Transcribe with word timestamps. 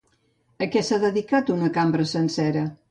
A 0.65 0.67
què 0.75 0.83
s'ha 0.87 0.99
dedicat 1.05 1.53
una 1.59 1.71
cambra 1.79 2.11
sencera? 2.19 2.69